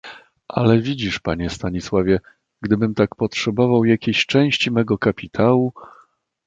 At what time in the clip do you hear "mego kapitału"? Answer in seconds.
4.71-5.73